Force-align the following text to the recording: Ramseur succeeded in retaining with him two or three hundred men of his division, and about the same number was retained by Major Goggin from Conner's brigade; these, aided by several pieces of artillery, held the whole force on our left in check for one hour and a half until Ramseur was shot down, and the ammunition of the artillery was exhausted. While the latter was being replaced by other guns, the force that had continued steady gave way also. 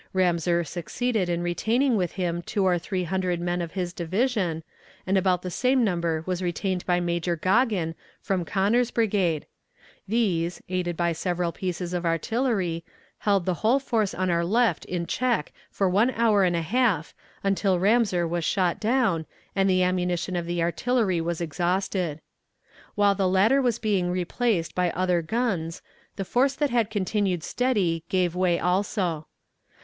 Ramseur 0.13 0.63
succeeded 0.63 1.29
in 1.29 1.43
retaining 1.43 1.95
with 1.95 2.13
him 2.13 2.41
two 2.41 2.65
or 2.65 2.79
three 2.79 3.03
hundred 3.03 3.39
men 3.39 3.61
of 3.61 3.73
his 3.73 3.93
division, 3.93 4.63
and 5.05 5.15
about 5.15 5.43
the 5.43 5.51
same 5.51 5.83
number 5.83 6.23
was 6.25 6.41
retained 6.41 6.83
by 6.87 6.99
Major 6.99 7.35
Goggin 7.35 7.93
from 8.19 8.43
Conner's 8.43 8.89
brigade; 8.89 9.45
these, 10.07 10.59
aided 10.67 10.97
by 10.97 11.11
several 11.11 11.51
pieces 11.51 11.93
of 11.93 12.03
artillery, 12.03 12.83
held 13.19 13.45
the 13.45 13.53
whole 13.61 13.77
force 13.77 14.15
on 14.15 14.31
our 14.31 14.43
left 14.43 14.85
in 14.85 15.05
check 15.05 15.51
for 15.69 15.87
one 15.87 16.09
hour 16.09 16.43
and 16.43 16.55
a 16.55 16.63
half 16.63 17.13
until 17.43 17.77
Ramseur 17.77 18.25
was 18.25 18.43
shot 18.43 18.79
down, 18.79 19.27
and 19.55 19.69
the 19.69 19.83
ammunition 19.83 20.35
of 20.35 20.47
the 20.47 20.63
artillery 20.63 21.21
was 21.21 21.39
exhausted. 21.41 22.21
While 22.95 23.13
the 23.13 23.29
latter 23.29 23.61
was 23.61 23.77
being 23.77 24.09
replaced 24.09 24.73
by 24.73 24.89
other 24.93 25.21
guns, 25.21 25.83
the 26.15 26.25
force 26.25 26.55
that 26.55 26.71
had 26.71 26.89
continued 26.89 27.43
steady 27.43 28.03
gave 28.09 28.33
way 28.33 28.59
also. 28.59 29.27